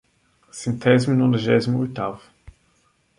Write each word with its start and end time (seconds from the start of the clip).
Centésimo 0.59 1.13
nonagésimo 1.15 1.77
oitavo 1.83 2.23